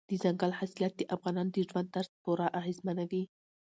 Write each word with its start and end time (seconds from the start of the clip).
دځنګل 0.09 0.51
حاصلات 0.59 0.93
د 0.97 1.01
افغانانو 1.15 1.53
د 1.53 1.57
ژوند 1.69 1.87
طرز 1.95 2.09
پوره 2.23 2.47
اغېزمنوي. 2.59 3.23